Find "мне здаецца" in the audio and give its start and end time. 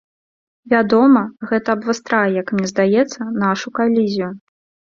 2.57-3.21